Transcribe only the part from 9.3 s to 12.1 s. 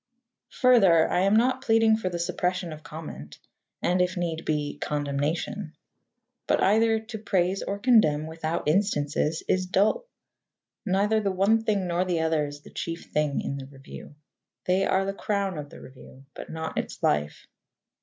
is dull. Neither the one thing nor